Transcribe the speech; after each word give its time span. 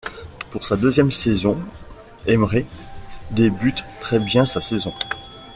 Pour 0.49 0.65
sa 0.65 0.77
deuxième 0.77 1.11
saison 1.11 1.59
Emre 2.25 2.63
débute 3.29 3.85
très 4.01 4.17
bien 4.17 4.47
sa 4.47 4.59
saison. 4.59 4.93